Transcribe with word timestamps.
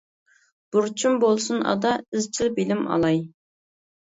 بۇرچۇم 0.75 1.19
بولسۇن 1.23 1.61
ئادا، 1.73 1.91
ئىزچىل 2.01 2.51
بىلىم 2.59 2.83
ئالاي. 2.97 3.25